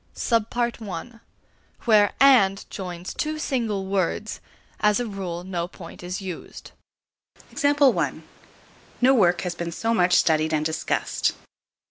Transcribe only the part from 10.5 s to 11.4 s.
and discussed.